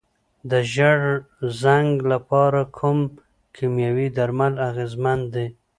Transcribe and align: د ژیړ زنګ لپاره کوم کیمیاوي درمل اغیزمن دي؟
د 0.51 0.53
ژیړ 0.71 0.99
زنګ 1.61 1.91
لپاره 2.11 2.59
کوم 2.77 2.99
کیمیاوي 3.55 4.07
درمل 4.17 4.53
اغیزمن 4.69 5.19
دي؟ 5.33 5.45